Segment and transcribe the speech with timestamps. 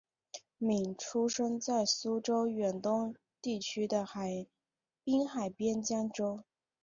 [0.57, 4.03] 闵出生在苏联远东地区的
[5.03, 6.43] 滨海边疆州。